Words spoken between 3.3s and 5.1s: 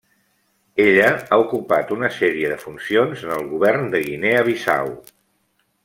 el govern de Guinea Bissau.